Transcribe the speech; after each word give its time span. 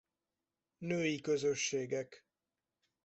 Női 0.77 1.21
közösségek 1.21 2.25